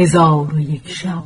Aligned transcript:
هزار 0.00 0.54
و 0.54 0.60
یک 0.60 0.88
شب. 0.88 1.22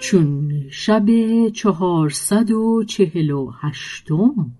چون 0.00 0.52
شب 0.70 1.06
چهارصد 1.48 2.50
و 2.50 2.84
چهل 2.84 3.30
و 3.30 3.52
هشتم 3.60 4.50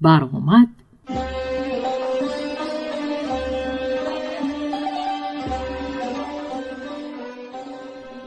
برآمد 0.00 0.68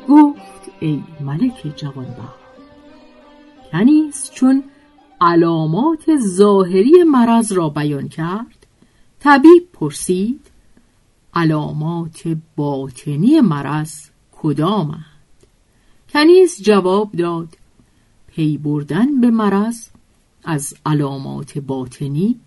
گفت 0.10 0.72
ای 0.80 1.04
ملک 1.22 1.74
جوانبخت 1.76 2.40
کنیز 3.72 4.32
چون 4.34 4.64
علامات 5.22 6.18
ظاهری 6.18 7.04
مرض 7.04 7.52
را 7.52 7.70
بیان 7.70 8.08
کرد 8.10 8.68
طبیب 9.20 9.72
پرسید 9.74 10.55
علامات 11.36 12.38
باطنی 12.56 13.42
مرض 13.42 14.10
کدامند 14.32 15.06
کنیز 16.10 16.62
جواب 16.62 17.12
داد 17.12 17.58
پی 18.28 18.58
بردن 18.58 19.22
به 19.22 19.32
مرض 19.32 19.88
از 20.44 20.74
علامات 20.86 21.58
باطنی 21.58 22.40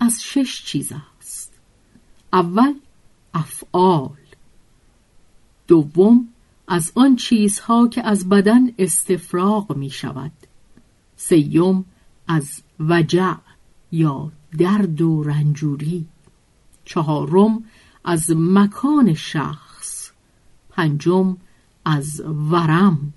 از 0.00 0.22
شش 0.22 0.64
چیز 0.64 0.92
است. 1.18 1.52
اول 2.32 2.74
افعال. 3.34 4.16
دوم 5.66 6.28
از 6.68 6.92
آن 6.94 7.16
چیزها 7.16 7.88
که 7.88 8.06
از 8.06 8.28
بدن 8.28 8.72
استفراغ 8.78 9.76
می 9.76 9.90
شود. 9.90 10.32
سیوم 11.16 11.84
از 12.28 12.62
وجع 12.80 13.34
یا 13.92 14.32
درد 14.58 15.02
و 15.02 15.22
رنجوری. 15.22 16.06
چهارم 16.84 17.64
از 18.06 18.30
مکان 18.30 19.14
شخص 19.14 20.10
پنجم 20.70 21.36
از 21.84 22.20
ورم 22.50 23.12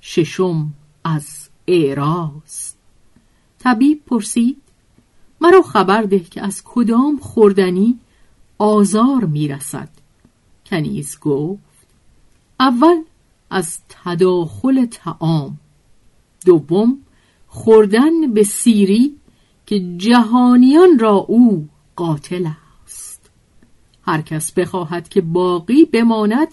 ششم 0.00 0.72
از 1.04 1.48
اعراض. 1.66 2.72
طبیب 3.58 4.02
پرسید 4.06 4.62
مرا 5.40 5.62
خبر 5.62 6.02
ده 6.02 6.20
که 6.20 6.42
از 6.42 6.62
کدام 6.64 7.16
خوردنی 7.16 7.98
آزار 8.58 9.24
می‌رسد؟ 9.24 9.88
کنیز 10.66 11.18
گفت 11.20 11.86
اول 12.60 13.02
از 13.50 13.78
تداخل 13.88 14.86
تعام 14.86 15.58
دوم 16.46 16.98
خوردن 17.48 18.34
به 18.34 18.42
سیری 18.42 19.16
که 19.66 19.96
جهانیان 19.96 20.98
را 20.98 21.14
او 21.14 21.68
قاتل 21.96 22.46
هر 24.10 24.20
کس 24.20 24.52
بخواهد 24.52 25.08
که 25.08 25.20
باقی 25.20 25.84
بماند 25.84 26.48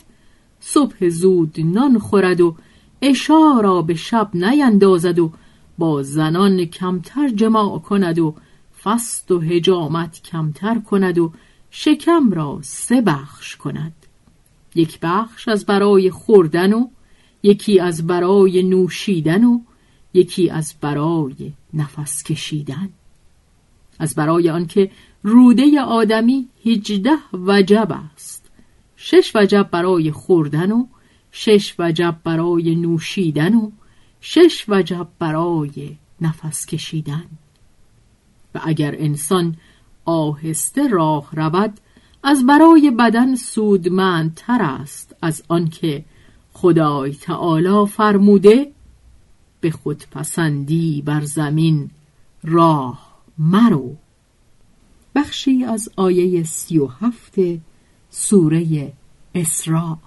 صبح 0.60 1.10
زود 1.10 1.56
نان 1.58 2.00
خورد 2.00 2.42
و 2.42 2.56
اشارا 3.02 3.60
را 3.60 3.82
به 3.82 3.96
شب 3.96 4.30
نیندازد 4.34 5.20
و 5.20 5.32
با 5.78 6.04
زنان 6.04 6.66
کمتر 6.66 7.30
جماع 7.30 7.80
کند 7.80 8.20
و 8.20 8.36
فست 8.84 9.32
و 9.32 9.40
هجامت 9.40 10.22
کمتر 10.24 10.80
کند 10.80 11.18
و 11.18 11.34
شکم 11.72 12.32
را 12.32 12.60
سه 12.62 13.02
بخش 13.02 13.56
کند. 13.56 13.94
یک 14.76 15.00
بخش 15.00 15.48
از 15.48 15.66
برای 15.66 16.12
خوردن 16.12 16.74
و 16.74 16.88
یکی 17.44 17.80
از 17.80 18.08
برای 18.08 18.64
نوشیدن 18.64 19.44
و 19.44 19.60
یکی 20.14 20.50
از 20.50 20.74
برای 20.82 21.52
نفس 21.74 22.24
کشیدن. 22.24 22.90
از 24.00 24.16
برای 24.16 24.50
آنکه 24.50 24.92
روده 25.24 25.82
آدمی 25.82 26.48
هجده 26.66 27.18
وجب 27.34 27.98
است. 28.14 28.50
شش 28.96 29.32
وجب 29.36 29.70
برای 29.72 30.12
خوردن 30.12 30.72
و 30.72 30.86
شش 31.32 31.76
وجب 31.80 32.16
برای 32.24 32.76
نوشیدن 32.76 33.56
و 33.56 33.72
شش 34.22 34.66
وجب 34.68 35.08
برای 35.20 35.96
نفس 36.22 36.66
کشیدن. 36.66 37.26
و 38.56 38.62
اگر 38.64 38.96
انسان 38.98 39.56
آهسته 40.06 40.88
راه 40.88 41.30
رود 41.34 41.80
از 42.24 42.46
برای 42.46 42.92
بدن 42.92 43.36
سودمندتر 43.36 44.62
است 44.62 45.16
از 45.22 45.44
آنکه 45.48 46.06
خدای 46.54 47.14
تعالی 47.14 47.86
فرموده 47.86 48.72
به 49.62 49.72
خود 49.72 50.04
پسندی 50.12 51.02
بر 51.02 51.22
زمین 51.22 51.90
راه 52.44 53.18
مرو. 53.38 53.96
بخشی 55.18 55.64
از 55.64 55.90
آیه 55.96 56.44
سی 56.44 56.80
و 56.80 56.88
هفت 56.88 57.36
سوره 58.10 58.94
اسراء. 59.36 59.98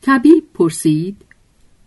طبیب 0.00 0.44
پرسید 0.54 1.16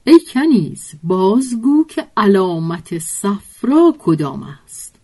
ای 0.04 0.20
کنیز 0.34 0.92
بازگو 1.04 1.86
که 1.90 2.08
علامت 2.18 2.98
صفرا 2.98 3.96
کدام 4.00 4.44
است؟ 4.44 4.96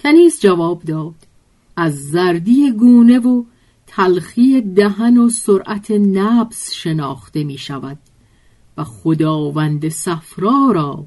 کنیز 0.00 0.40
جواب 0.40 0.82
داد 0.82 1.14
از 1.76 2.10
زردی 2.10 2.72
گونه 2.72 3.18
و 3.18 3.44
تلخی 3.86 4.60
دهن 4.60 5.18
و 5.18 5.28
سرعت 5.28 5.90
نبس 5.90 6.72
شناخته 6.72 7.44
می 7.44 7.58
شود 7.58 7.98
و 8.76 8.84
خداوند 8.84 9.88
صفرا 9.88 10.70
را 10.74 11.04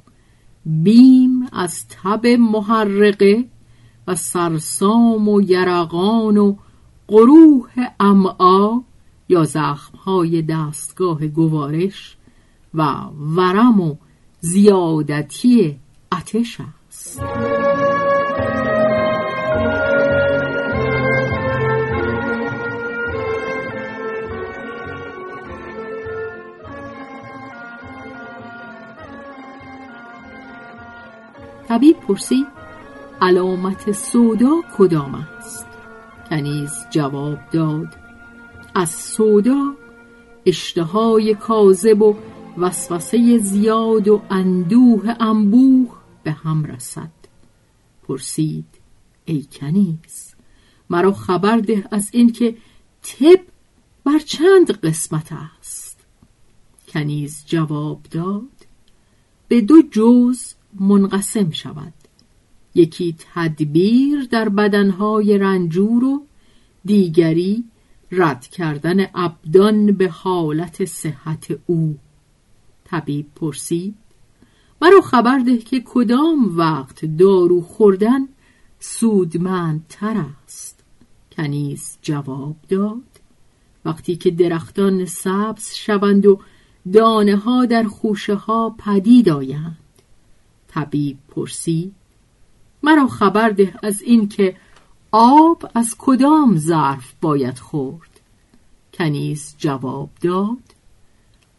بیم 0.66 1.48
از 1.52 1.88
تب 1.88 2.28
محرقه 2.28 3.46
و 4.08 4.16
سرسام 4.16 5.30
و 5.30 5.42
یرقان 5.42 6.38
و 6.38 6.56
قروح 7.08 7.70
امعا 8.00 8.82
یا 9.30 9.44
زخمهای 9.44 10.42
دستگاه 10.42 11.28
گوارش 11.28 12.18
و 12.74 12.84
ورم 13.36 13.82
و 13.82 13.96
زیادتی 14.40 15.80
اتش 16.12 16.58
است. 16.62 17.22
طبیب 31.68 31.98
پرسید 32.00 32.57
علامت 33.22 33.92
سودا 33.92 34.62
کدام 34.78 35.16
است؟ 35.16 35.68
کنیز 36.30 36.72
جواب 36.90 37.40
داد 37.52 37.96
از 38.76 38.90
سودا 38.90 39.74
اشتهای 40.46 41.34
کاذب 41.36 42.02
و 42.02 42.16
وسوسه 42.58 43.38
زیاد 43.38 44.08
و 44.08 44.22
اندوه 44.30 45.16
انبوه 45.20 45.90
به 46.24 46.32
هم 46.32 46.66
رسد. 46.66 47.12
پرسید 48.08 48.66
ای 49.26 49.46
کنیز 49.52 50.36
مرا 50.90 51.12
خبر 51.12 51.58
ده 51.58 51.88
از 51.92 52.10
اینکه 52.12 52.58
تب 53.04 53.40
بر 54.04 54.20
چند 54.20 54.72
قسمت 54.72 55.30
است؟ 55.60 56.06
کنیز 56.88 57.44
جواب 57.46 58.02
داد 58.12 58.68
به 59.48 59.62
دو 59.62 59.82
جز 59.92 60.54
منقسم 60.80 61.52
شود. 61.52 61.94
یکی 62.78 63.16
تدبیر 63.34 64.28
در 64.32 64.50
بدنهای 64.50 65.38
رنجور 65.38 66.04
و 66.04 66.26
دیگری 66.86 67.64
رد 68.12 68.48
کردن 68.48 69.08
ابدان 69.16 69.92
به 69.92 70.10
حالت 70.10 70.86
صحت 70.86 71.60
او. 71.66 71.98
طبیب 72.86 73.26
پرسید 73.36 73.96
مرا 74.82 75.02
خبر 75.02 75.40
ده 75.40 75.58
که 75.58 75.82
کدام 75.86 76.58
وقت 76.58 77.06
دارو 77.06 77.62
خوردن 77.62 78.28
سودمندتر 78.80 80.26
است؟ 80.44 80.84
کنیز 81.32 81.98
جواب 82.02 82.56
داد 82.70 83.02
وقتی 83.86 84.16
که 84.16 84.32
درختان 84.32 85.06
سبز 85.06 85.74
شوند 85.74 86.26
و 86.26 86.40
دانه 86.94 87.36
ها 87.36 87.66
در 87.66 87.84
خوشه 87.84 88.36
ها 88.36 88.76
پدید 88.80 89.30
آیند. 89.30 89.78
طبیب 90.68 91.18
پرسید 91.28 91.97
مرا 92.88 93.08
خبر 93.08 93.50
ده 93.50 93.74
از 93.84 94.02
این 94.02 94.30
که 94.30 94.56
آب 95.12 95.72
از 95.76 95.96
کدام 95.98 96.58
ظرف 96.58 97.14
باید 97.22 97.60
خورد؟ 97.60 98.20
کنیز 98.94 99.56
جواب 99.58 100.10
داد 100.22 100.76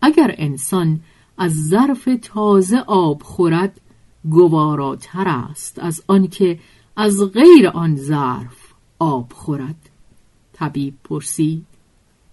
اگر 0.02 0.34
انسان 0.38 1.00
از 1.38 1.69
ظرف 1.69 2.08
تازه 2.22 2.78
آب 2.78 3.22
خورد 3.22 3.80
گواراتر 4.30 5.28
است 5.28 5.78
از 5.78 6.02
آنکه 6.06 6.58
از 6.96 7.22
غیر 7.22 7.69
آن 7.69 7.96
ظرف 7.96 8.72
آب 8.98 9.32
خورد. 9.32 9.90
طبیب 10.52 10.94
پرسید 11.04 11.66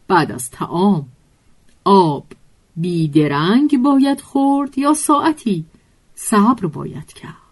بعد 0.07 0.31
از 0.31 0.51
تعام 0.51 1.05
آب 1.85 2.25
بیدرنگ 2.75 3.83
باید 3.83 4.21
خورد 4.21 4.77
یا 4.77 4.93
ساعتی 4.93 5.65
صبر 6.15 6.67
باید 6.67 7.13
کرد؟ 7.13 7.44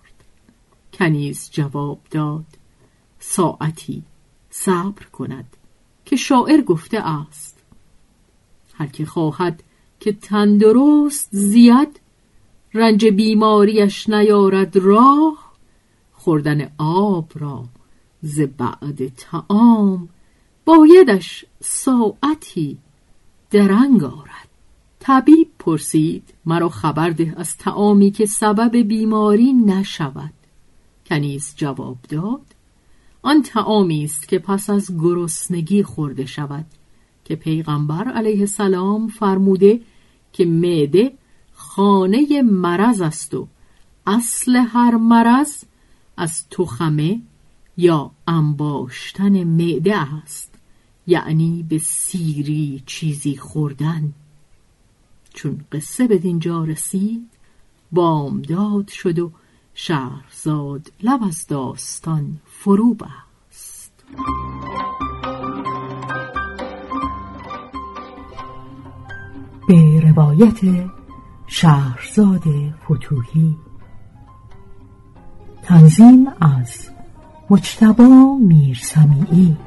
کنیز 0.93 1.49
جواب 1.51 1.99
داد. 2.11 2.45
ساعتی 3.19 4.03
صبر 4.49 5.05
کند 5.05 5.57
که 6.05 6.15
شاعر 6.15 6.61
گفته 6.61 6.99
است. 6.99 7.59
هر 8.73 8.87
که 8.87 9.05
خواهد 9.05 9.63
که 9.99 10.13
تندرست 10.13 11.29
زید 11.31 11.99
رنج 12.73 13.05
بیماریش 13.05 14.09
نیارد 14.09 14.77
راه 14.77 15.53
خوردن 16.13 16.71
آب 16.77 17.31
را 17.35 17.65
ز 18.21 18.39
بعد 18.39 19.07
تعام 19.07 20.09
بایدش 20.65 21.45
ساعتی 21.61 22.77
درنگ 23.51 24.03
آرد. 24.03 24.49
طبیب 24.99 25.47
پرسید 25.59 26.33
مرا 26.45 26.69
خبر 26.69 27.09
ده 27.09 27.33
از 27.37 27.57
تعامی 27.57 28.11
که 28.11 28.25
سبب 28.25 28.77
بیماری 28.77 29.53
نشود. 29.53 30.33
کنیز 31.05 31.53
جواب 31.55 31.97
داد 32.09 32.55
آن 33.21 33.41
تعامی 33.41 34.03
است 34.03 34.27
که 34.27 34.39
پس 34.39 34.69
از 34.69 34.97
گرسنگی 34.97 35.83
خورده 35.83 36.25
شود 36.25 36.65
که 37.25 37.35
پیغمبر 37.35 38.07
علیه 38.07 38.39
السلام 38.39 39.07
فرموده 39.07 39.81
که 40.33 40.45
معده 40.45 41.13
خانه 41.53 42.41
مرض 42.41 43.01
است 43.01 43.33
و 43.33 43.47
اصل 44.07 44.55
هر 44.55 44.95
مرض 44.95 45.63
از 46.17 46.49
تخمه 46.49 47.21
یا 47.77 48.11
انباشتن 48.27 49.43
معده 49.43 49.97
است 49.97 50.53
یعنی 51.07 51.65
به 51.69 51.77
سیری 51.77 52.83
چیزی 52.85 53.37
خوردن. 53.37 54.13
چون 55.33 55.65
قصه 55.71 56.07
به 56.07 56.17
دینجا 56.17 56.63
رسید 56.63 57.29
بامداد 57.91 58.87
شد 58.87 59.19
و 59.19 59.31
شهرزاد 59.73 60.91
لب 61.03 61.23
از 61.23 61.47
داستان 61.47 62.37
فرو 62.45 62.93
بست. 62.93 63.93
به 69.67 69.99
روایت 69.99 70.89
شهرزاد 71.47 72.43
فتوهی 72.85 73.55
تنظیم 75.63 76.27
از 76.41 76.89
مجتبا 77.49 78.37
میرسمیعی. 78.41 79.57